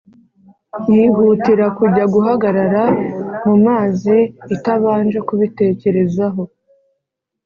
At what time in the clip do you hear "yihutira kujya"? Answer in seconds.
0.93-2.05